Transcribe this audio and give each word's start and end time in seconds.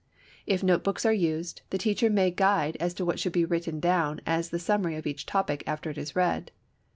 If 0.47 0.63
note 0.63 0.83
books 0.83 1.05
are 1.05 1.13
used, 1.13 1.61
the 1.69 1.77
teacher 1.77 2.09
may 2.09 2.31
guide 2.31 2.75
as 2.79 2.95
to 2.95 3.05
what 3.05 3.19
shall 3.19 3.31
be 3.31 3.45
written 3.45 3.79
down 3.79 4.19
as 4.25 4.49
the 4.49 4.57
summary 4.57 4.95
of 4.95 5.05
each 5.05 5.27
topic 5.27 5.63
after 5.67 5.91
it 5.91 5.97
is 5.99 6.15
read. 6.15 6.49